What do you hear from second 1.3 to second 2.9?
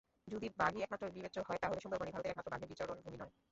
হয়, তাহলে সুন্দরবনই ভারতের একমাত্র বাঘের